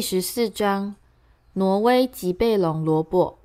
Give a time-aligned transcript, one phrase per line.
[0.00, 0.94] 第十四章：
[1.52, 3.38] 挪威吉贝龙萝卜。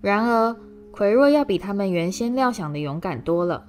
[0.00, 0.56] 然而，
[0.90, 3.64] 奎若要比他们原先料想的勇敢多了。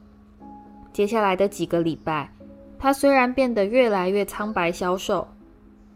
[0.92, 2.34] 接下来的几个礼拜，
[2.80, 5.28] 他虽然变得越来越苍白消瘦，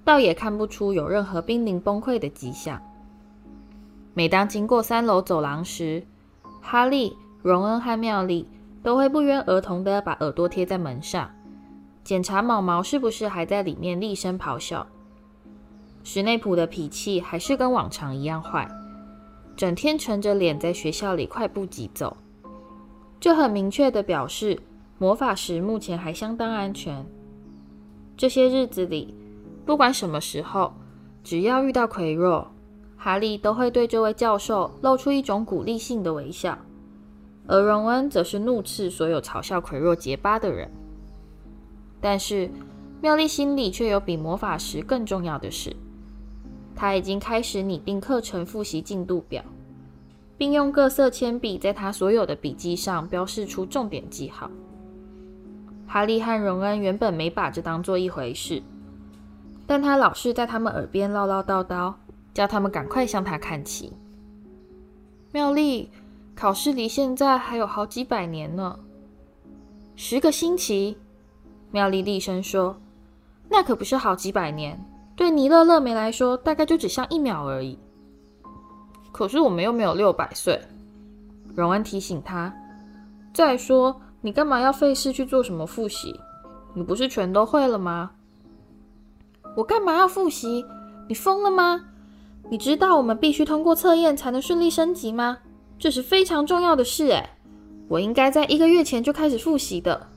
[0.05, 2.79] 倒也看不出有任何濒临崩溃的迹象。
[4.13, 6.03] 每当经过三楼走廊时，
[6.61, 8.47] 哈利、荣恩和妙丽
[8.83, 11.27] 都会不约而同地把耳朵贴在门上，
[12.03, 14.85] 检查毛毛是不是还在里面厉声咆哮。
[16.03, 18.67] 史内普的脾气还是跟往常一样坏，
[19.55, 22.17] 整天沉着脸在学校里快步疾走，
[23.19, 24.59] 这很明确地表示
[24.97, 27.05] 魔法石目前还相当安全。
[28.17, 29.13] 这些日子里，
[29.65, 30.73] 不管什么时候，
[31.23, 32.51] 只要遇到奎若。
[33.03, 36.55] 哈利都会对这位教授露出一种鼓励性的微笑，
[37.47, 40.69] 而荣恩则是怒斥所有嘲笑奎若结巴的人。
[42.01, 42.49] 但是，
[42.99, 45.75] 妙丽心里却有比魔法石更重要的事。
[46.75, 49.43] 她已经开始拟定课程复习进度表，
[50.37, 54.49] 并用各色铅笔在她所有的笔记上标示出重点记号。
[55.87, 58.61] 哈利和荣恩原本没把这当做一回事，
[59.67, 61.93] 但他老是在他们耳边唠唠叨叨。
[62.33, 63.91] 叫他们赶快向他看齐。
[65.33, 65.89] 妙丽，
[66.33, 68.79] 考试离现在还有好几百年呢。
[69.97, 70.95] 十个星期，
[71.71, 72.75] 妙丽厉声说
[73.49, 74.79] ：“那可不是好几百年，
[75.15, 77.79] 对尼乐乐梅来说，大概就只像一秒而已。”
[79.11, 80.61] 可是我们又没有六百岁。
[81.55, 82.53] 荣恩提醒他
[83.33, 86.17] ：“再说，你干嘛要费事去做什么复习？
[86.73, 88.11] 你不是全都会了吗？”
[89.57, 90.65] 我干嘛要复习？
[91.07, 91.85] 你疯了吗？
[92.49, 95.37] 你知道我们必须通过测验才能顺利升级吗？
[95.77, 97.29] 这是非常重要的事诶，
[97.87, 100.07] 我应该在一个月前就开始复习的。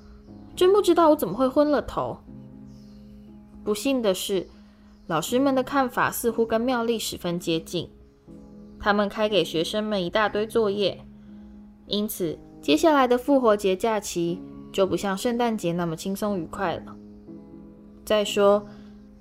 [0.54, 2.18] 真不知道我怎么会昏了头。
[3.62, 4.46] 不幸的是，
[5.06, 7.90] 老师们的看法似乎跟妙丽十分接近。
[8.78, 11.00] 他们开给学生们一大堆作业，
[11.86, 16.96] 因此接下来的复活节假期就不像圣诞节那么轻松愉快了。
[18.04, 18.66] 再说。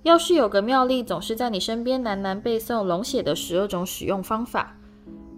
[0.04, 4.76] 要是有个妙丽总是在你身边喃喃背诵龙血的十二种使用方法，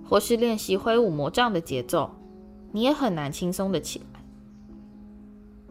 [0.04, 2.10] 或是练习挥舞魔杖的节奏，
[2.72, 4.02] 你也很难轻松的起。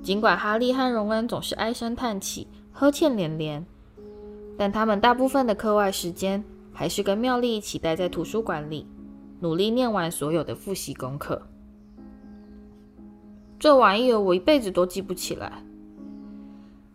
[0.04, 3.64] 尽管哈利和荣恩总是唉声叹气、呵欠连连，
[4.58, 6.44] 但他们大部分的课外时间
[6.74, 8.86] 还是跟妙丽一起待在图书馆里，
[9.40, 11.40] 努力念完所有的复习功课。
[13.58, 15.64] 这玩意儿我一辈子都记不起来。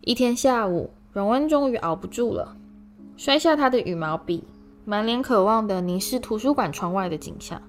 [0.02, 0.92] 一天下午。
[1.12, 2.56] 荣恩终于熬不住了，
[3.18, 4.44] 摔下他的羽毛笔，
[4.86, 7.60] 满脸渴望地凝视图书馆窗外的景象。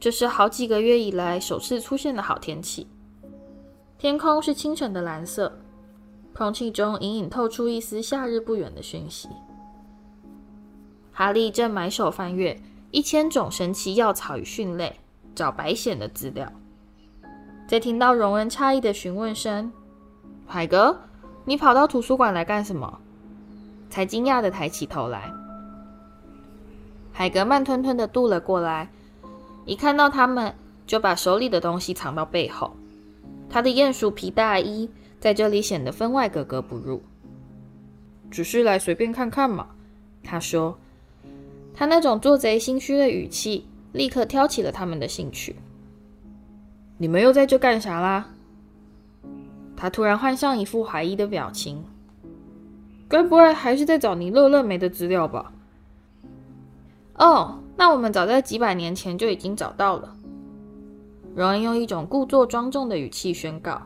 [0.00, 2.88] 这是好几个月以来首次出现的好天气，
[3.98, 5.52] 天空是清晨的蓝色，
[6.34, 9.28] 空气中隐隐透出一丝夏日不远的讯息。
[11.12, 12.54] 哈利正埋首翻阅
[12.90, 14.88] 《一千种神奇药草与蕈类》，
[15.34, 16.52] 找白藓的资料，
[17.66, 19.72] 在听到荣恩诧异的询问声
[20.46, 20.96] ：“海格。”
[21.46, 23.00] 你跑到图书馆来干什么？
[23.90, 25.30] 才惊讶地抬起头来。
[27.12, 28.90] 海格慢吞吞地踱了过来，
[29.66, 30.54] 一看到他们，
[30.86, 32.74] 就把手里的东西藏到背后。
[33.54, 37.00] 他的鼹鼠皮大衣在这里显得分外格格不入。
[38.28, 39.68] 只是来随便看看嘛，
[40.24, 40.76] 他说。
[41.72, 45.54] 他那种做贼心虚的语气，立刻挑起了他们的兴趣。
[46.98, 48.26] 你们又在这干啥啦？
[49.76, 51.84] 他突然换上一副怀疑的表情，
[53.08, 55.52] 该不会还是在找尼勒勒梅的资料吧？
[57.18, 60.16] 哦，那我们早在几百年前就已经找到了。
[61.34, 63.82] 荣恩用一种故作庄重的语气宣告，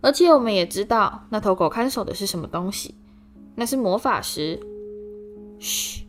[0.00, 2.94] 而且我们也知道那头狗看守的是什么东西，
[3.54, 4.60] 那是魔法石。
[5.58, 6.06] 嘘，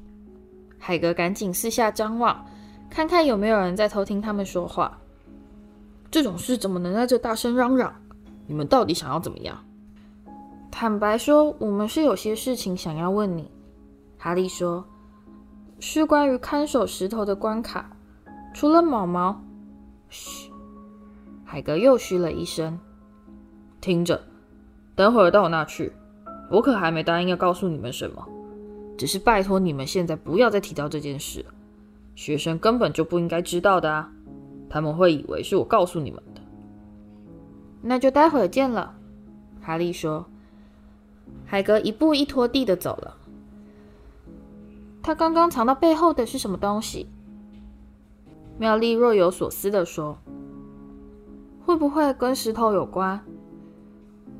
[0.78, 2.46] 海格赶紧四下张望，
[2.90, 4.98] 看看有没有人在偷听他们说话。
[6.12, 7.94] 这种事怎么能在这大声嚷嚷？
[8.46, 9.58] 你们到底想要怎么样？
[10.70, 13.50] 坦白说，我们是有些事情想要问你。
[14.20, 14.86] 哈利说
[15.80, 17.90] ：“是关于看守石头的关卡。
[18.54, 19.42] 除了毛毛，
[20.10, 20.52] 嘘。”
[21.46, 22.80] 海格又嘘了一声。
[23.80, 24.22] 听着，
[24.96, 25.94] 等会儿到我那去。
[26.50, 28.26] 我可还没答应要告诉你们什么，
[28.98, 31.54] 只是拜托你们现在不要再提到这件事了。
[32.16, 34.10] 学生根本就不应该知道的啊，
[34.70, 36.42] 他们会以为是我告诉你们的。
[37.82, 38.96] 那就待会儿见了，
[39.62, 40.26] 哈利说。
[41.46, 43.16] 海格一步一拖地的走了。
[45.04, 47.08] 他刚刚藏到背后的是什么东西？
[48.60, 50.18] 妙丽若有所思的说
[51.66, 53.20] ：“会不会跟石头有关？”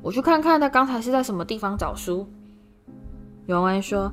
[0.02, 2.26] 我去看看他刚才是在什么地方找书。
[3.46, 4.12] 荣恩说：“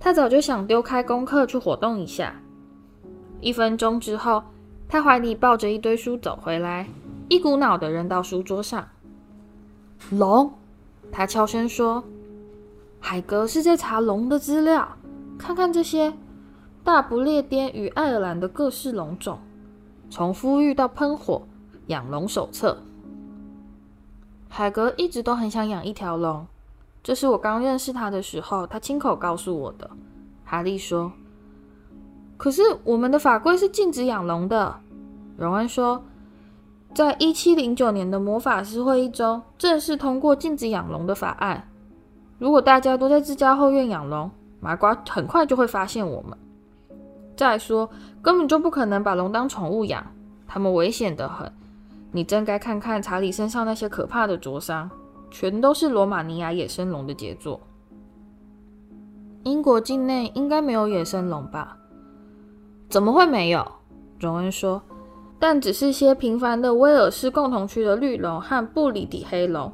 [0.00, 2.34] 他早就想丢开功课去活动一下。”
[3.40, 4.42] 一分钟之后，
[4.88, 6.88] 他怀里抱着一堆书走回来，
[7.28, 8.88] 一股脑的扔到书桌上。
[10.10, 10.52] 龙，
[11.12, 12.02] 他悄声说
[13.00, 14.96] ：“海格是在查龙的资料，
[15.38, 16.12] 看看这些
[16.84, 19.38] 大不列颠与爱尔兰的各式龙种，
[20.10, 21.40] 从孵育到喷火，
[21.86, 22.76] 养龙手册。”
[24.50, 26.46] 海格一直都很想养一条龙，
[27.02, 29.90] 这是我刚认识他的时候，他亲口告诉我的。
[30.44, 31.10] 哈利说
[32.36, 34.78] ：“可是我们的法规是禁止养龙的。”
[35.38, 36.04] 荣恩说
[36.94, 41.66] ：“在一七零九年的魔法师会议中，正式通过禁止养龙的法案。
[42.38, 46.38] 如果大家都在自家后院养龙，麻瓜很快就会发现我们。
[47.36, 47.90] 再说，
[48.22, 50.06] 根本就不可能把龙当宠物养，
[50.46, 51.50] 它们危险得很。”
[52.12, 54.88] 你真该看看查理身上那些可怕的灼伤，
[55.32, 57.60] 全都是罗马尼亚野生龙的杰作。
[59.42, 61.76] 英国境内应该没有野生龙吧？
[62.88, 63.66] 怎么会没有？
[64.20, 64.80] 荣恩说，
[65.40, 69.72] 但只是些平凡的威尔士共同区的绿龙和布里底黑龙。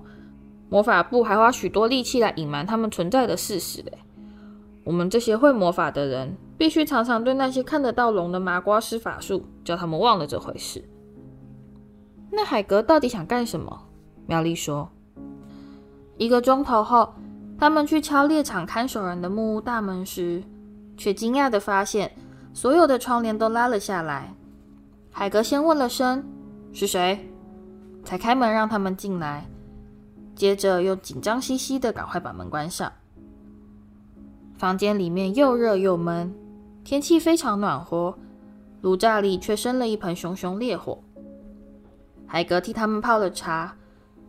[0.71, 3.99] 魔法部还花许多力气来隐瞒他们存在的事实嘞。
[4.83, 10.85] 我们这些会魔法的人，必须常常对那些看得到龙的麻瓜施法术，叫他们忘了这回事。
[12.31, 13.81] 那海格到底想干什么？
[14.27, 14.87] 妙丽说
[16.19, 17.15] ：“一个钟头后，
[17.59, 20.43] 他们去敲猎场看守人的木屋大门时，
[20.99, 22.15] 却惊讶地发现
[22.53, 24.35] 所有的窗帘都拉了下来。
[25.11, 26.23] 海格先问了声
[26.75, 27.27] ‘是谁’，
[28.05, 29.49] 才开门让他们进来，
[30.37, 32.93] 接着又紧张兮兮地赶快把门关上。
[34.59, 36.31] 房间里面又热又闷，
[36.85, 38.17] 天气非常暖和，
[38.81, 40.99] 炉灶里却生了一盆熊熊烈火。”
[42.27, 43.77] 海格替他们泡了茶，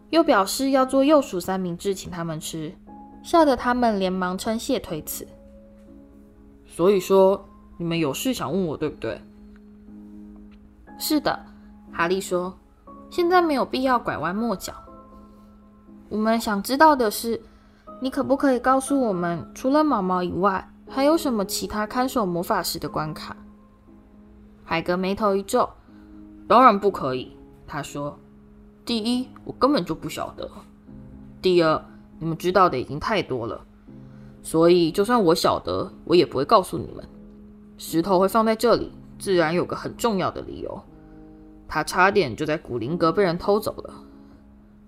[0.09, 2.73] 又表示要做鼬鼠三明治请他们吃，
[3.23, 5.27] 吓得他们连忙称谢推辞。
[6.65, 7.45] 所以说，
[7.77, 9.21] 你们有事想问我，对不对？
[10.97, 11.39] 是的，
[11.91, 12.53] 哈利说。
[13.09, 14.73] 现在没有必要拐弯抹角。
[16.07, 17.41] 我们想知道的是，
[17.99, 23.33] 你可不可以告诉我们，除了毛毛以外，还有什么其他看守魔法石的关卡？
[24.65, 25.69] 海格眉头一皱
[26.49, 27.31] ：“当然不可以。”
[27.65, 28.19] 他说
[28.83, 30.45] ：“第一，我根本就不晓得；
[31.41, 31.81] 第二，
[32.19, 33.65] 你们知道的已经太多了，
[34.43, 37.07] 所以就算我晓得，我也不会告诉你们。
[37.77, 40.81] 石头会放在这里，自然有个很重要的理由。
[41.69, 43.93] 它差点就在古灵阁被人偷走了。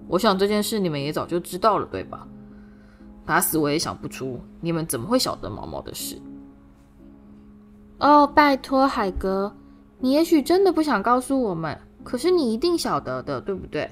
[0.09, 2.27] 我想这件事你们也早就知道了，对吧？
[3.25, 6.21] 打死我也想不出你们怎么会晓得毛毛的事。
[7.99, 9.53] 哦，拜托，海格，
[9.99, 13.89] 你也许真的不想告诉我们。”可是你一定晓得的，对不对？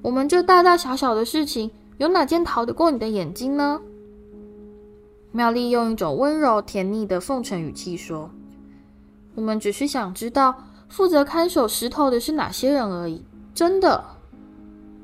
[0.00, 3.78] 我们这大大小小的事情，有哪件逃得过你的眼睛呢？
[5.32, 8.30] 妙丽用一种温柔甜腻的奉承语气说
[9.36, 10.54] ：“我们只是想知道
[10.88, 14.02] 负责看守石头的是哪些人而已。”真的，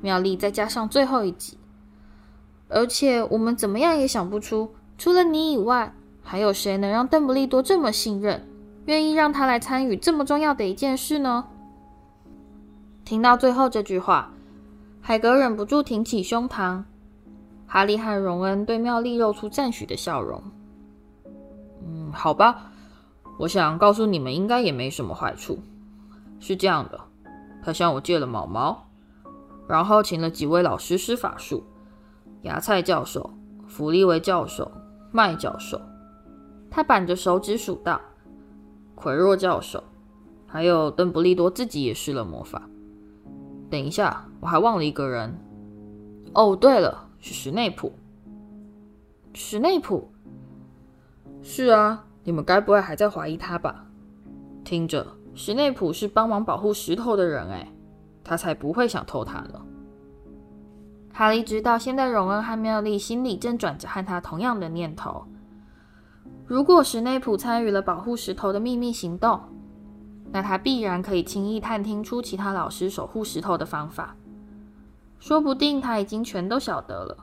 [0.01, 1.55] 妙丽再加上最后一集，
[2.73, 8.47] 而且我们怎么样也想不出，除了你以外，还有谁能让邓布利多这么信任，
[8.85, 11.45] 愿意让他来参与这么重要的一件事呢？
[13.05, 14.31] 听到最后这句话，
[15.01, 16.83] 海格忍不住挺起胸膛。
[17.67, 20.41] 哈利和荣恩对妙丽露出赞许的笑容。
[21.85, 22.71] 嗯，好吧，
[23.37, 25.59] 我想告诉你们，应该也没什么坏处。
[26.39, 26.99] 是这样的，
[27.63, 28.85] 他向我借了毛毛，
[29.67, 31.63] 然后请了几位老师施法术：
[32.43, 33.29] 芽菜教授、
[33.67, 34.71] 弗利维教授、
[35.11, 35.81] 麦教授。
[36.69, 37.99] 他扳着手指数道
[38.95, 39.83] ：“奎若教授，
[40.45, 42.69] 还有邓布利多自己也施了魔法。”
[43.69, 45.37] 等一下，我还忘了一个人。
[46.33, 47.93] 哦，对了，是史内普。
[49.33, 50.11] 史内普？
[51.41, 53.85] 是啊，你们该不会还在怀疑他吧？
[54.63, 57.71] 听着，史内普是帮忙保护石头的人，哎，
[58.23, 59.61] 他才不会想偷他呢。
[61.13, 65.23] 哈利知道，现在荣恩和妙丽心里正转着和他同样的念头。
[66.47, 69.39] 如果史内普参与了保护石头的秘密行动，
[70.31, 74.15] 那他必然可以轻易探听出其他老师守护石头的方法，
[75.19, 77.15] 说不定他已经全都晓得了。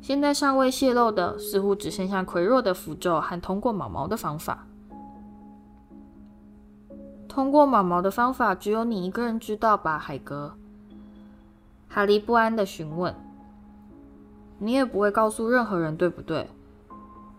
[0.00, 4.64] 现在尚未泄露的，似乎只剩下魁弱的符咒和通过毛毛的方法。
[7.26, 10.54] 通过毛毛的方法，只有你一个人知道吧，海格？
[11.98, 13.12] 哈利不安地询问。
[14.60, 16.48] 你也不会告诉任何人，对不对？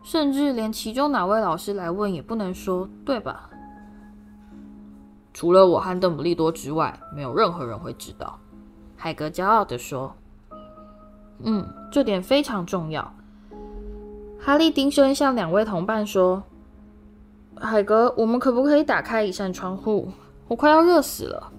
[0.04, 3.50] 甚至连其中哪位老师来问也不能说，对吧？
[5.34, 8.38] 除了我和邓布利多之外，没有任何人会知道。
[8.98, 10.14] 海格骄傲地说
[11.42, 13.14] ：“嗯，这点非常重要。
[14.42, 16.44] 哈利低声向两位同伴说
[17.56, 20.12] ：“海格，我们可不可以打开一扇窗户？
[20.50, 21.50] 我快要热死了。”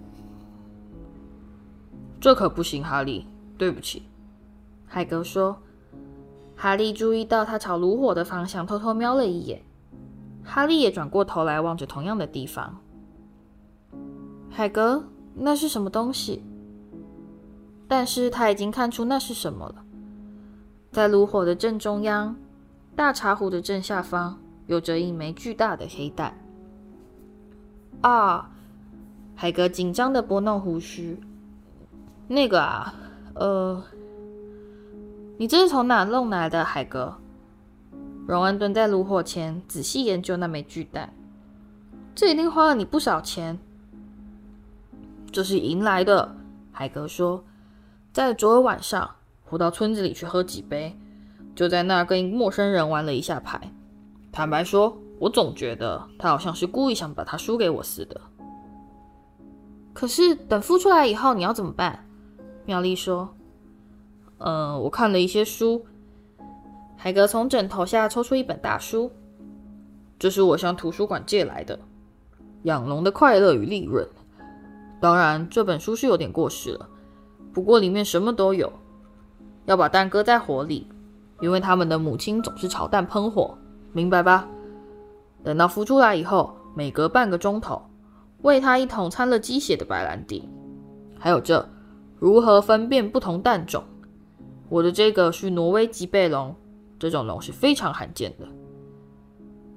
[2.21, 4.03] 这可不行，哈利，对不起。”
[4.87, 5.59] 海格说。
[6.63, 9.63] 哈利注意到他朝炉火的方向偷偷瞄了一眼，
[10.45, 12.79] 哈利也转过头来望着同样的地方。
[14.51, 16.43] 海格，那是什么东西？
[17.89, 19.77] 但是他已经看出那是什么了，
[20.93, 22.37] 在炉火的正中央。
[22.95, 26.37] 大茶壶的正下方有着一枚巨大的黑蛋。
[28.03, 28.51] 啊！
[29.35, 31.19] 海格紧张地拨弄胡须。
[32.33, 32.95] 那个啊，
[33.35, 33.83] 呃，
[35.37, 37.13] 你这是从哪弄来的，海格？
[38.29, 41.13] 荣恩蹲在炉火前，仔细研究那枚巨蛋。
[42.15, 43.59] 这一定花了你不少钱。
[45.33, 46.37] 这是赢来的，
[46.71, 47.43] 海格说。
[48.13, 49.11] 在昨儿晚上，
[49.49, 50.97] 我到村子里去喝几杯。
[51.57, 53.61] 就在那跟一个陌生人玩了一下牌。
[54.31, 58.21] 坦白说，我总觉得他好像是故意想把他输给我似的。
[59.93, 62.07] 可是等孵出来以后，你要怎么办？
[62.71, 63.35] 妙丽说
[64.39, 65.85] ：“嗯，我看了一些书。”
[66.97, 69.11] 海格从枕头下抽出一本大书，
[70.21, 71.77] 这是我向图书馆借来的，
[72.63, 74.07] 《养龙的快乐与利润》。
[75.01, 76.89] 当然，这本书是有点过时了，
[77.53, 78.73] 不过里面什么都有。
[79.67, 80.87] 要把蛋搁在火里。
[81.41, 83.57] 因为他们的母亲总是炒蛋喷火，
[83.93, 84.47] 明白吧？
[85.43, 87.83] 等到孵出来以后，每隔半个钟头，
[88.43, 90.49] 喂它一桶掺了鸡血的白兰地。
[91.19, 91.67] 还有这，
[92.21, 93.83] 如何分辨不同蛋种？
[94.69, 96.55] 我的这个是挪威吉贝龙，
[96.99, 98.47] 这种龙是非常罕见的。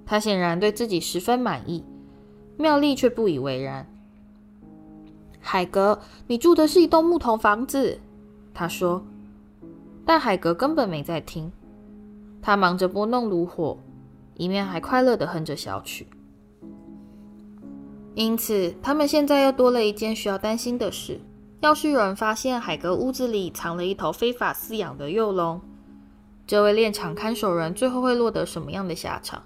[0.05, 1.85] 他显然对自己十分满意，
[2.57, 3.89] 妙丽却不以为然。
[5.39, 7.99] 海格，你住的是一栋木头房子，
[8.53, 9.01] 他说。
[10.05, 11.49] 但海格根本没在听，
[12.41, 13.77] 他忙着拨弄炉火，
[14.35, 16.05] 一面还快乐地哼着小曲。
[18.13, 21.21] 因此，他们现在又多了一件需要担心的事：
[21.63, 25.61] 要是有人发现海格屋子里藏了一头非法饲养的幼龙，
[26.45, 29.41] 这位练场看守人最后会落得什么样的下场？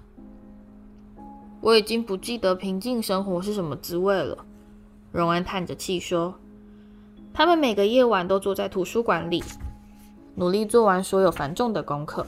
[1.60, 4.36] 我已经不记得平静生活是什么滋味了。
[5.12, 6.34] 荣恩叹着气说
[7.32, 9.44] ：“他们每个夜晚都坐在图书馆里。”
[10.34, 12.26] 努力做完所有繁重的功课。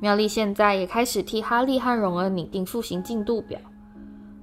[0.00, 3.58] 妙丽现在也开始替哈利和荣恩拟定复习进度表，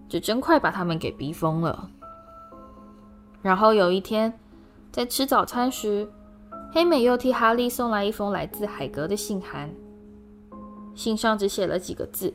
[0.10, 1.92] 这真快把他们给逼疯了。
[3.44, 4.34] 然后有一天，
[4.92, 6.10] 在吃早餐时，
[6.72, 9.70] 黑美又替哈利送来一封来自海格的信函。
[10.96, 12.34] 信上只写了几个字：“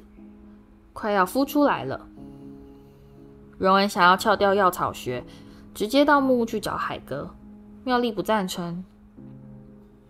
[0.93, 2.01] 快要孵出来了。”
[3.57, 5.25] 荣恩想要撬掉药草学，
[5.75, 7.29] 直接到木屋去找海格。
[7.85, 8.85] 妙丽不赞成。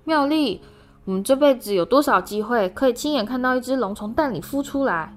[0.04, 0.60] 妙丽，
[1.04, 5.14] 我们这辈子有多少机会可以亲眼看到一只龙从蛋里孵出来？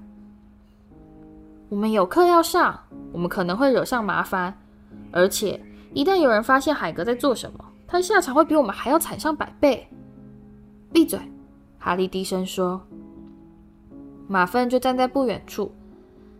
[1.68, 2.78] 我们有课要上，
[3.10, 4.56] 我们可能会惹上麻烦，
[5.10, 5.60] 而且
[5.94, 9.88] 一旦有人发现海格在做什么，他的下场会比我们还要惨上百倍。
[10.92, 11.20] 闭嘴！
[11.78, 12.80] 哈利低声说。
[14.28, 15.72] 马粪就站在不远处，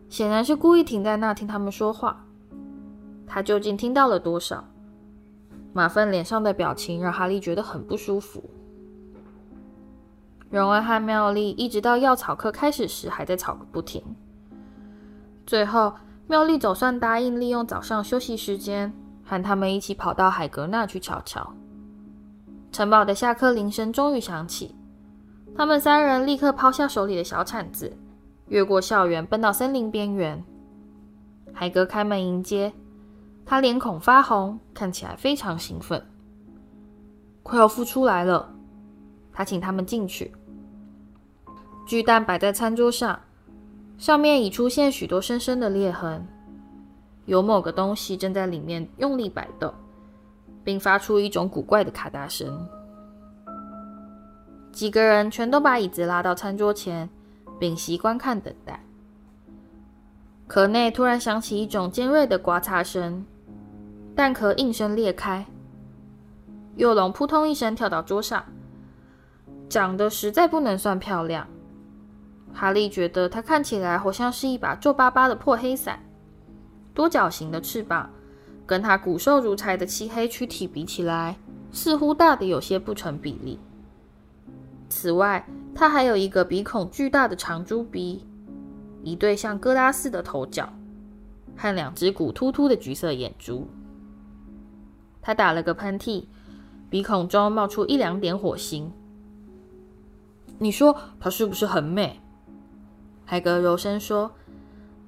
[0.08, 2.24] 显然是故意停在那听他们说话。
[3.26, 4.64] 他究竟听到了多少？
[5.74, 8.42] 马粪脸上的表情让哈利觉得很不舒服。
[10.50, 14.02] 荣恩和妙丽一直到药草课开始时还在吵个不停。
[15.46, 15.94] 最后，
[16.26, 18.92] 妙丽总算答应利用早上休息时间
[19.32, 21.54] 和他们一起跑到海格那去瞧瞧。
[22.70, 24.74] 城堡的下课铃声终于响起，
[25.56, 27.96] 他们三人立刻抛下手里的小铲子，
[28.48, 30.44] 越过校园奔到森林边缘。
[31.50, 32.74] 海格开门迎接。
[33.46, 36.06] 他脸孔发红，看起来非常兴奋。
[37.42, 38.54] 快要孵出来了，
[39.32, 40.30] 他请他们进去。
[41.86, 43.18] 巨蛋摆在餐桌上，
[43.96, 46.26] 上面已出现许多深深的裂痕，
[47.26, 49.72] 有某个东西正在里面用力摆动，
[50.64, 52.66] 并发出一种古怪的咔嗒声。
[54.72, 57.08] 几个人全都把椅子拉到餐桌前，
[57.60, 58.84] 屏息观看等待。
[60.46, 63.24] 壳内突然响起一种尖锐的刮擦声。
[64.14, 65.46] 蛋壳应声裂开，
[66.76, 68.44] 幼龙扑通一声跳到桌上，
[69.70, 71.46] 长得实在不能算漂亮。
[72.52, 75.98] 哈利觉得它看起来好像是一把皱巴巴的破黑伞，
[76.94, 78.10] 多角形的翅膀
[78.66, 81.36] 跟它骨瘦如柴的漆黑躯体比起来，
[81.70, 83.58] 似乎大得有些不成比例。
[84.88, 88.26] 此外，它还有一个鼻孔巨大的长猪鼻，
[89.02, 90.70] 一对像疙瘩似的头角，
[91.56, 93.66] 和两只骨突突的橘色眼珠。
[95.22, 96.26] 他打了个喷嚏，
[96.90, 98.92] 鼻孔中冒出一两点火星。
[100.58, 102.20] 你说它是不是很美？
[103.24, 104.32] 海格柔声说。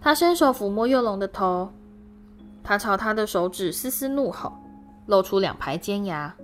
[0.04, 1.72] 他伸手抚摸幼龙的头，
[2.62, 4.52] 他朝他的手指嘶嘶怒吼，
[5.06, 6.36] 露出两排尖牙。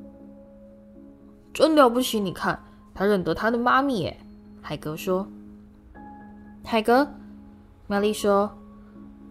[1.53, 2.19] 真了不起！
[2.19, 2.59] 你看，
[2.95, 4.17] 他认得他的妈咪耶。
[4.63, 5.29] 海格说。
[6.65, 7.07] 海格，
[7.87, 8.51] 妙丽说，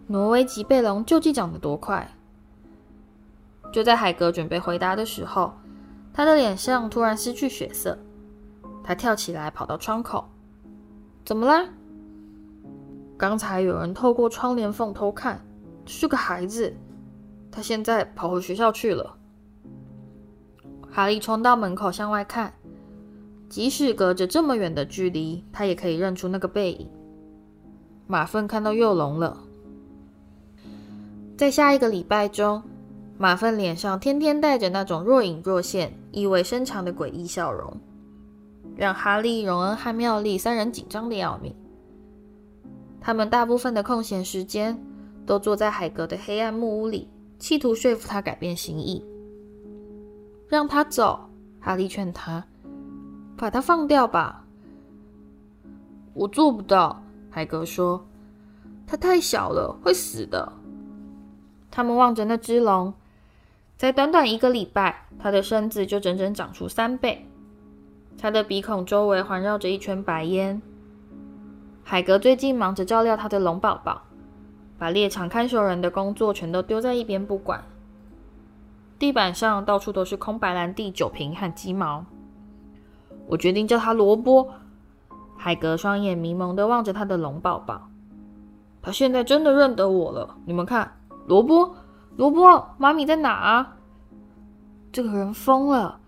[0.05, 2.07] 挪威吉贝龙究竟长得多快？
[3.73, 5.53] 就在海格准备回答的时候，
[6.13, 7.97] 他的脸上突然失去血色。
[8.83, 10.29] 他跳起来，跑到窗口。
[11.25, 11.67] 怎么啦？
[13.19, 15.45] 刚才有人透过窗帘缝偷看，
[15.85, 16.73] 是个孩子。
[17.51, 19.17] 他现在跑回学校去了。
[20.89, 22.53] 哈利冲到门口向外看，
[23.49, 26.89] 即使隔着这么远的距离，他也可以认出那个背影。
[28.07, 29.37] 马粪看到幼龙了。
[31.37, 32.63] 在下一个礼拜中，
[33.17, 37.75] 马粪脸上天天带着那种若隐若现、意味深长的诡异笑容，
[38.77, 41.53] 让哈利、荣恩和妙丽三人紧张得要命。
[43.01, 44.77] 他们大部分的空闲时间
[45.25, 49.03] 都坐在海格的黑暗木屋里，企图说服他改变心意。
[50.47, 51.29] 让他走，
[51.59, 52.43] 哈利劝他，
[53.37, 54.43] 把他放掉吧。
[56.13, 58.05] 我做不到，海格说，
[58.85, 60.51] 他太小了，会死的。
[61.71, 62.93] 他们望着那只龙，
[63.77, 67.25] 在短短一个礼拜，他的身子就整整长出三倍。
[68.17, 70.61] 他的鼻孔周围环绕着一圈白烟。
[71.89, 74.03] 海格最近忙着照料他的龙宝宝，
[74.77, 77.63] 把猎场看守人的工作全都丢在一边不管。
[78.99, 82.05] 地板上到处都是空白兰地酒瓶和鸡毛。
[83.25, 84.51] 我决定叫他萝卜。
[85.35, 87.89] 海格双眼迷蒙地望着他的龙宝宝，
[88.83, 90.37] 他现在真的认得我了。
[90.45, 91.73] 你们看，萝卜，
[92.17, 93.77] 萝卜，妈咪在哪啊？
[94.91, 95.99] 这个人疯了。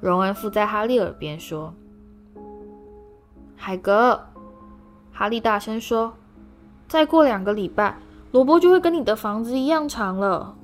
[0.00, 1.72] 荣恩附在哈利耳边说
[3.54, 4.20] ：“海格。”
[5.16, 6.12] 哈利大声说
[6.88, 7.98] ：“再过两个礼拜，
[8.32, 10.56] 萝卜就会跟你的房子一样长了，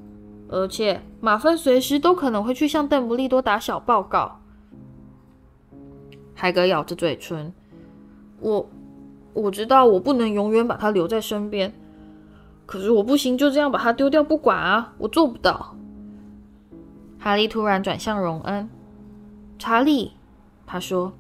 [0.49, 4.41] 而且马粪随时都可能会去向邓布利多打小报告。”
[6.35, 7.55] 海格咬着嘴唇
[8.41, 8.69] ：“我
[9.35, 11.73] 我知道我不能永远把它留在身边，
[12.67, 15.77] 可是我不行就这样把它丢掉不管啊，我做不到。”
[17.21, 18.69] 哈利突然转向荣恩
[19.61, 20.15] ：“查理，
[20.67, 21.13] 他说，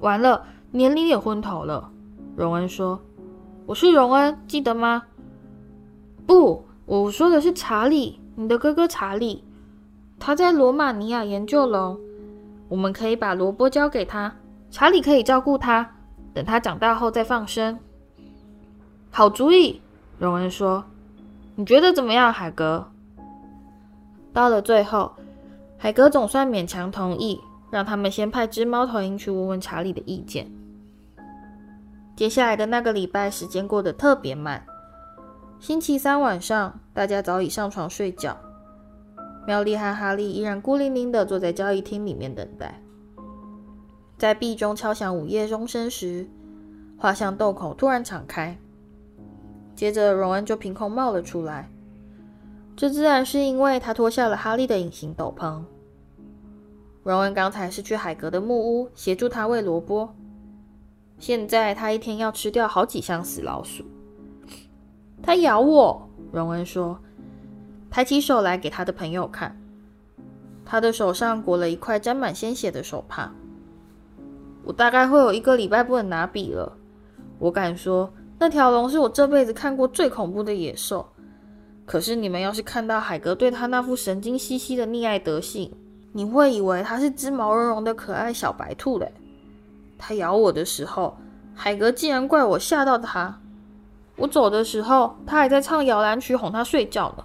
[0.00, 0.44] 完了。”
[0.76, 1.90] 年龄也昏头了，
[2.36, 3.00] 荣恩说
[3.64, 5.04] ：“我是荣恩，记得吗
[6.28, 9.42] ？”“不，我说的是查理，你的哥哥查理。
[10.18, 11.98] 他在罗马尼亚研究龙，
[12.68, 14.36] 我们可以把萝卜交给他，
[14.70, 15.94] 查理可以照顾他，
[16.34, 17.78] 等他长大后再放生。
[19.10, 19.80] ”“好主意。”
[20.20, 20.84] 荣恩说。
[21.56, 22.86] “你觉得怎么样，海格？”
[24.34, 25.12] 到了最后，
[25.78, 27.40] 海格总算勉强同意。
[27.68, 30.48] 让他们先派只猫头鹰去问问查理的意见。
[32.16, 34.66] 接下来的那个礼拜，时间过得特别慢。
[35.60, 38.34] 星期三晚上，大家早已上床睡觉。
[39.46, 42.82] 妙丽和哈利依然孤零零地坐在交易厅里面等待。
[44.16, 46.26] 在壁钟敲响午夜钟声时，
[46.96, 48.56] 画像洞口突然敞开，
[49.74, 51.70] 接着荣恩就凭空冒了出来。
[52.74, 55.62] 这自然是因为他脱下了哈利的隐形斗篷。
[57.02, 60.08] 荣恩刚才是去海格的木屋协助他喂萝卜，
[61.18, 63.84] 现在他一天要吃掉好几箱死老鼠。
[65.22, 66.98] 他咬我，荣恩说，
[67.90, 69.58] 抬起手来给他的朋友看，
[70.64, 73.32] 他的手上裹了一块沾满鲜血的手帕。
[74.62, 76.76] 我大概会有一个礼拜不能拿笔了。
[77.38, 81.06] 我敢说，那条龙是我这辈子看过最恐怖的野兽。
[81.84, 85.72] 可是你们要是看到海格对他那副神经兮兮的溺爱德性，
[86.12, 89.12] 你会以为他是只毛茸茸的可爱小白兔嘞！
[89.98, 91.16] 它咬我的时候，
[91.54, 93.40] 海格竟然怪我吓到它。
[94.16, 97.24] 我走的时候，它还在唱摇篮曲哄它睡觉呢。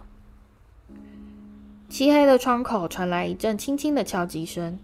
[1.90, 4.80] 漆黑的窗口传来一阵轻轻的敲击声，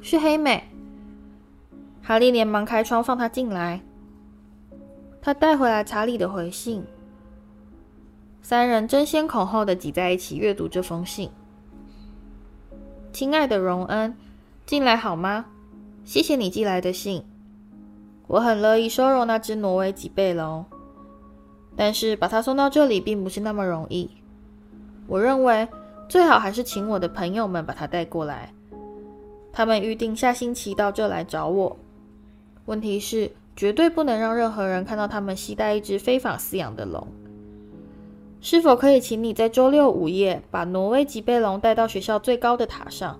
[0.00, 0.64] 是黑美。
[2.02, 3.80] 哈利连忙开窗放她进来。
[5.20, 6.84] 他带回来查理的回信，
[8.42, 11.30] 三人争先恐后的挤在一起阅读这封信。
[13.10, 14.14] 亲爱的荣恩，
[14.66, 15.46] 进来好吗？
[16.04, 17.24] 谢谢你寄来的信，
[18.26, 20.62] 我很乐意收容那只挪威脊背龙，
[21.74, 24.10] 但是把它送到这里并不是那么容易。
[25.06, 25.66] 我认为
[26.06, 28.52] 最好还是请我的朋友们把它带过来，
[29.50, 31.74] 他们预定下星期到这来找我。
[32.66, 37.06] 问题是，绝对不能让任何人看到他们携带一只非法饲养的龙。
[38.42, 43.18] 是否可以请你在周六午夜把挪威脊背龙带到学校最高的塔上？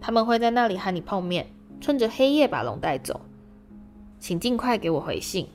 [0.00, 1.46] 他们会在那里和你碰面，
[1.82, 3.20] 趁着黑夜把龙带走。
[4.20, 5.46] 请尽快给我回信。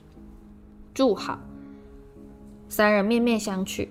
[0.92, 1.38] 祝好。
[2.68, 3.88] 三人面面相觑。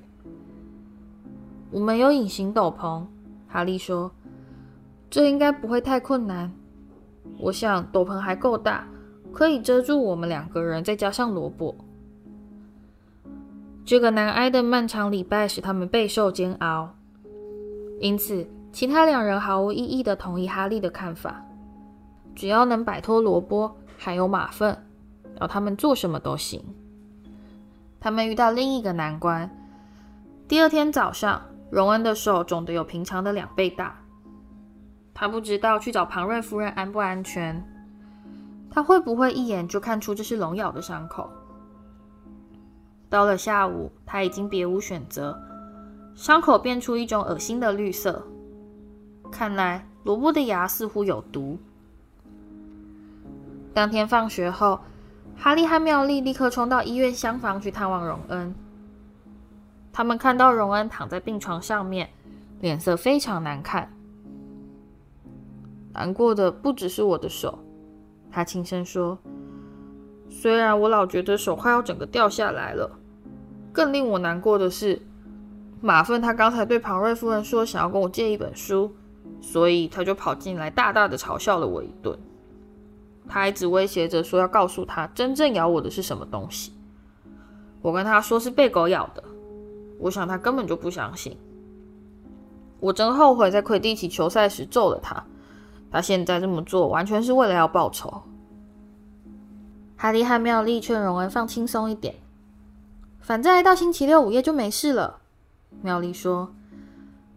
[1.71, 3.03] 我们有隐形斗篷，
[3.47, 4.11] 哈利说，
[5.09, 6.51] 这应该不会太困难。
[7.39, 8.87] 我想斗篷还够大，
[9.33, 11.75] 可以遮住我们两个人，再加上罗伯。
[13.83, 16.93] 这个难挨的漫长礼拜使他们备受煎熬，
[17.99, 21.43] 因此其他两人毫无异议地同意哈利的看法：
[22.37, 24.85] 只要能摆脱萝卜还有马粪，
[25.41, 26.63] 要他们做什么都行。
[27.99, 29.49] 他们遇到另一个难关。
[30.47, 33.99] 第二天早上，荣恩的手肿得有平常的两倍大，
[35.15, 37.67] 他不知道去找庞瑞夫人安不安全，
[38.69, 41.27] 他会不会一眼就看出这是龙咬的伤口？
[43.09, 45.35] 到了下午，他已经别无选择，
[46.13, 48.23] 伤口变出一种恶心的绿色。
[49.31, 51.57] 看来萝卜的牙似乎有毒。
[53.77, 54.79] 当天放学后，
[55.37, 58.55] 哈利和妙丽立刻冲到医院厢房去探望荣恩。
[59.93, 62.09] 他们看到荣恩躺在病床上面，
[62.59, 63.93] 脸色非常难看。
[65.93, 67.59] 难过的不只是我的手，
[68.31, 69.19] 他轻声说。
[70.27, 72.97] 虽然我老觉得手快要整个掉下来了，
[73.71, 74.99] 更令我难过的是，
[75.81, 78.95] 马粪他刚才对庞瑞夫人说想要跟我借一本书，
[79.39, 82.17] 所以他就跑进来，大大的嘲笑了我一顿。
[83.27, 86.73] 他还一直威胁着说要告诉他真正咬我的是什么东西。
[87.81, 89.23] 我跟他说是被狗咬的，
[89.99, 91.37] 我想他根本就不相信。
[92.79, 95.23] 我真后悔在魁地奇球赛时揍了他，
[95.91, 98.21] 他现在这么做完全是为了要报仇。
[99.95, 102.13] 哈利和妙丽劝荣恩放轻松一点，
[103.19, 105.19] 反正到星期六午夜就没事了。
[105.81, 106.53] 妙丽说，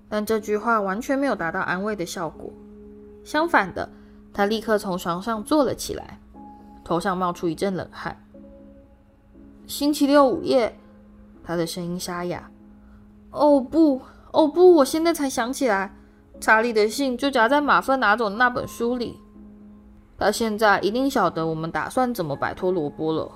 [0.09, 2.53] 但这句话完全没有达到安慰的效果。
[3.25, 3.89] 相反的，
[4.33, 6.19] 他立刻从床上坐了起来，
[6.85, 8.17] 头上冒出一阵冷汗。
[9.67, 10.79] 星期六午夜，
[11.45, 12.51] 他的声音沙哑。
[13.31, 14.01] 哦不，
[14.33, 15.95] 哦不，我现在才想起来，
[16.41, 19.21] 查理的信就夹在马粪拿走的那本书里。
[20.19, 23.31] 他现在一定晓得我们打算怎么摆脱罗伯了。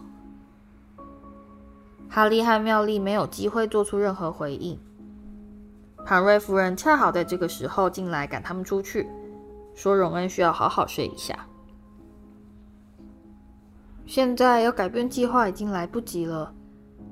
[2.10, 4.78] 哈利和妙丽没有机会做出任何回应。
[6.04, 9.08] 庞瑞夫人恰好在这个时候进来赶他们出去，
[9.74, 11.46] 说荣恩需要好好睡一下。
[14.06, 16.54] 现在要改变计划已经来不及了，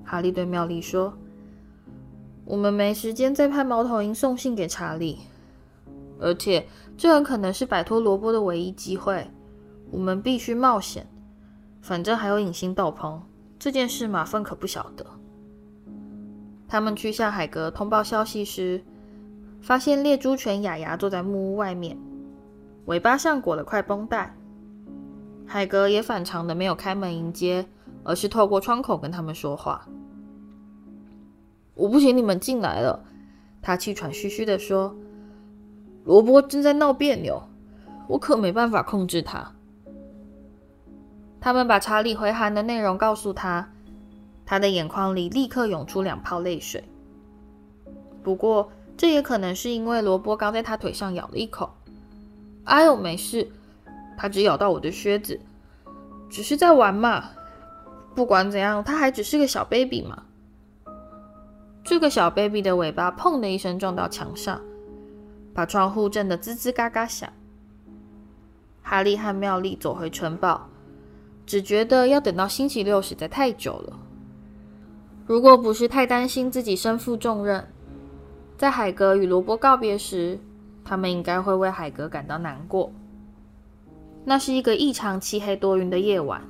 [0.05, 1.13] 哈利对妙丽说
[2.45, 5.19] ：“我们没时间再派猫头鹰送信给查理，
[6.21, 9.31] 而且这很可能是摆脱罗伯的唯一机会。”
[9.91, 11.07] 我们必须冒险，
[11.83, 13.21] 反正还有隐形斗篷。
[13.59, 15.05] 这件事马粪可不晓得。
[16.67, 18.83] 他们去向海格通报消息时，
[19.61, 21.99] 发现猎猪犬雅雅坐在木屋外面，
[22.87, 24.35] 尾巴上裹了块绷带。
[25.47, 27.67] 海格也反常的没有开门迎接，
[28.05, 29.87] 而是透过窗口跟他们说话。
[31.75, 33.05] 我不请你们进来了，
[33.61, 34.95] 他气喘吁吁的说。
[36.05, 37.43] 罗伯正在闹别扭，
[38.09, 39.53] 我可没办法控制他。
[41.41, 43.71] 他们把查理回函的内容告诉他，
[44.45, 46.83] 他的眼眶里立刻涌出两泡泪水。
[48.23, 51.73] 不过，这也可能是因为罗伯刚在他腿上咬了一口。
[52.65, 53.51] 哎呦，没事，
[54.17, 55.41] 他只咬到我的靴子，
[56.31, 57.31] 只是在玩嘛。
[58.15, 60.23] 不管怎样，他还只是个小 baby 嘛。
[61.83, 64.61] 这个小 baby 的尾巴砰的一声撞到墙上，
[65.53, 67.29] 把窗户震得吱吱嘎嘎响。
[68.83, 70.69] 哈利和妙丽走回城堡。
[71.45, 73.99] 只觉得要等到星期六实在太久了。
[75.27, 77.67] 如果不是太担心自己身负重任，
[78.57, 80.39] 在海格与罗伯告别时，
[80.85, 82.93] 他们应该会为海格感到难过。
[84.25, 86.43] 那是一个异常漆黑多云的夜晚。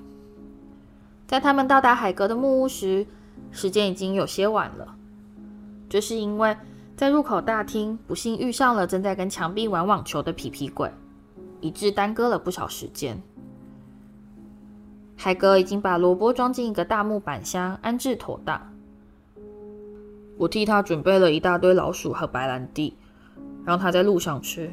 [1.27, 3.07] 在他们到达海格的木屋时，
[3.51, 4.95] 时间已经有些晚了。
[5.88, 6.57] 这是因为
[6.97, 10.90] 在入口大厅不幸遇上了正在跟墙壁玩网球的皮皮鬼，
[11.61, 13.21] 以致耽搁了不少时间。
[15.16, 18.61] 海格已经把萝卜装进一个大木板箱，安置妥当。
[20.37, 22.97] 我替他准备了一大堆老鼠和白兰地，
[23.64, 24.70] 让他在路上吃。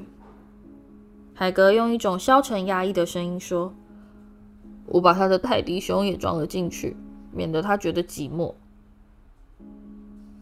[1.34, 3.74] 海格用一种消沉压抑的声音说
[4.88, 6.98] ：“我把他的泰迪熊也装了进去，
[7.32, 8.54] 免得他觉得寂寞。”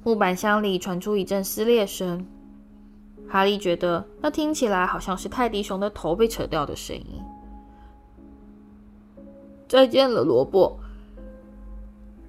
[0.03, 2.25] 木板箱里传出一阵撕裂声，
[3.27, 7.21] 哈利觉得那听起来好像是泰迪熊的头被扯掉的声音。
[9.67, 10.79] 再见了，萝卜。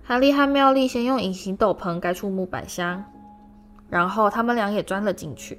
[0.02, 3.04] 哈利和妙丽先用隐形斗篷盖住木板箱，
[3.88, 5.58] 然后他们俩也钻了进去。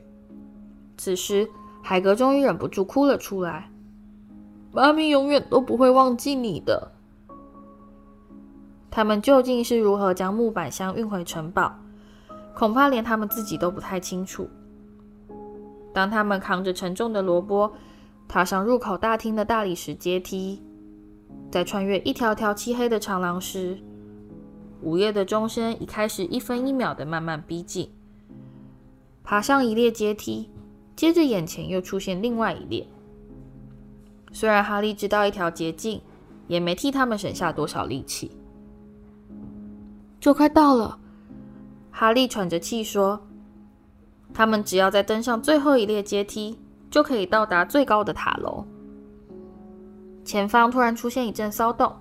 [0.99, 1.49] 此时，
[1.81, 3.71] 海格终于忍不住哭了出来
[4.73, 6.91] ：“妈咪永远都不会忘记你的。”
[8.91, 11.73] 他们究竟是如何将木板箱运回城堡？
[12.53, 14.49] 恐怕连他们自己都不太清楚。
[15.93, 17.71] 当他们扛着沉重的萝卜，
[18.27, 20.61] 踏上入口大厅的大理石阶梯，
[21.49, 23.79] 在穿越一条条漆黑的长廊时，
[24.81, 27.89] 午夜的钟声已开始一分一秒的慢慢逼近。
[29.23, 30.49] 爬上一列阶梯，
[30.99, 32.85] 接着眼前又出现另外一列。
[34.33, 36.01] 虽然哈利知道一条捷径，
[36.49, 38.29] 也没替他们省下多少力气。
[40.19, 40.99] 就快到了，
[41.89, 43.17] 哈利喘着气说
[44.35, 46.59] ：“他们只要再登上最后一列阶梯，
[46.91, 48.65] 就可以到达最高的塔楼。”
[50.25, 51.95] 前方突然出现一阵骚动，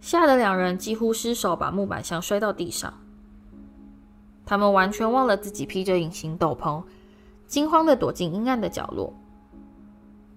[0.00, 2.94] 吓得两人几乎失手把木板箱摔到地上。
[4.46, 6.80] 他们完全忘了自己披着隐形斗篷，
[7.52, 9.12] 惊慌地躲进阴暗的角落，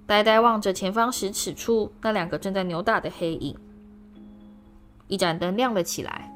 [0.06, 3.58] 呆呆望着前方十尺处那两个正在扭打的黑影。
[5.08, 6.30] 一盏灯亮了起来。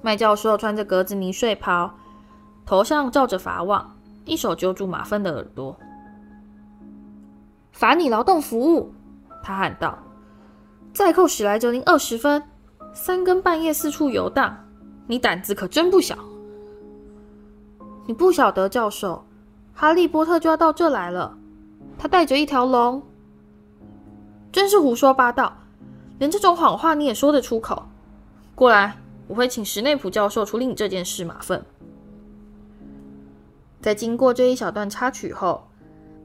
[0.00, 1.92] 麦教授穿着格子呢睡袍，
[2.64, 5.78] 头上罩着法网，一手揪住马粪的耳朵。
[7.72, 8.94] “罚你劳动服务！”
[9.44, 9.98] 他喊道
[10.94, 12.42] ，“再扣史莱哲林二十分，
[12.94, 14.56] 三更半夜四处游荡，
[15.06, 16.16] 你胆子可真不小。
[18.10, 19.24] ”“你不晓得，教授，
[19.72, 21.38] 哈利波特就要到这来了，
[21.96, 23.00] 他带着一条龙。
[24.50, 25.56] ”“真是胡说八道，
[26.18, 27.84] 连这种谎话你也说得出口
[28.56, 28.96] ？”“过来。”
[29.30, 31.64] 我会请史内普教授处理你这件事，马粪。
[33.80, 35.68] 在经过这一小段插曲后，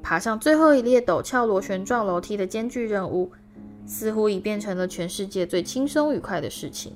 [0.02, 3.32] 爬上最后一列陡峭螺旋状楼梯的艰巨任务，
[3.86, 6.96] 似乎已变成了全世界最轻松愉快的事情。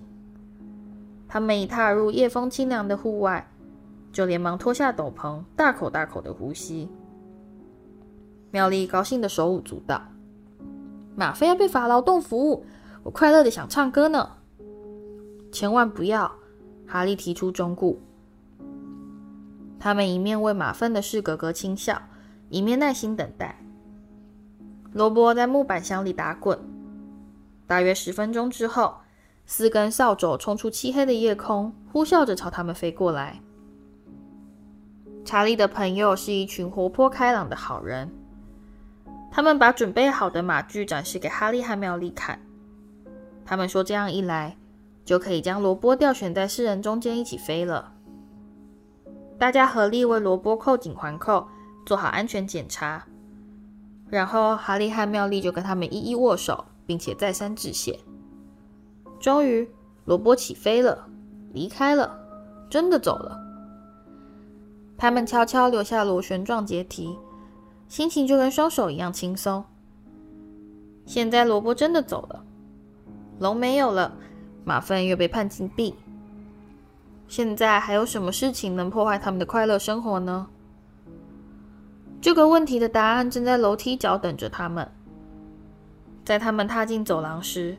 [1.28, 3.48] 他们一踏入夜风清凉的户外，
[4.12, 6.90] 就连忙脱下斗篷，大口大口的呼吸。
[8.52, 10.02] 妙丽高兴的手舞足蹈，
[11.16, 12.66] 马粪要被罚劳动服务，
[13.04, 14.32] 我快乐的想唱歌呢。
[15.52, 16.32] 千万不要！
[16.88, 17.98] 哈利提出忠告。
[19.80, 22.02] 他们一面为马粪的事咯咯轻笑，
[22.50, 23.64] 一面耐心等待。
[24.92, 26.60] 萝卜在木板箱里打滚。
[27.68, 28.96] 大约十分钟之后，
[29.46, 33.40] 四根扫帚冲出漆黑的夜空，呼啸着朝他们飞过来。
[35.30, 38.10] 查理的朋友是一群活泼开朗的好人。
[39.30, 42.40] 他们把准备好的马具展示给哈利和妙丽看。
[43.46, 44.58] 他们说：“这样一来。”
[45.06, 47.94] 就可以将萝卜吊悬在四人中间一起飞了。
[49.38, 51.48] 大家合力为萝卜扣紧环扣，
[51.86, 53.06] 做好安全检查。
[54.10, 58.00] 然后哈利和妙丽就跟他们一一握手，并且再三致谢。
[59.20, 59.70] 终于，
[60.06, 61.08] 萝卜起飞了，
[61.54, 62.20] 离开了，
[62.68, 63.46] 真的走了。
[65.00, 67.18] 他们悄悄留下螺旋状阶梯，
[67.88, 69.64] 心情就跟双手一样轻松。
[71.06, 72.44] 现在萝卜真的走了，
[73.40, 74.14] 龙没有了。
[74.66, 75.96] 马粪又被判禁闭。
[77.30, 80.48] 现在还有什么事情能破坏他们的快乐生活呢？
[82.22, 84.88] 这个问题的答案正在楼梯角等着他们。
[86.26, 87.78] 在他们踏进走廊时，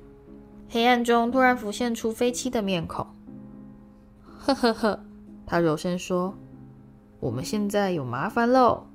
[0.71, 3.07] 黑暗中突然浮现出飞七的面孔。
[4.39, 4.99] 呵呵呵，
[5.47, 6.35] 他柔声说
[7.21, 8.87] ：“我们现在有麻烦喽。”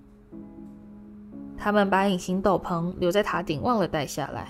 [1.57, 4.49] 他们把隐形斗篷留在塔顶，忘了带下来。